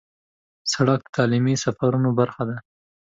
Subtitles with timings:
[0.73, 2.57] سړک د تعلیمي سفرونو برخه ده.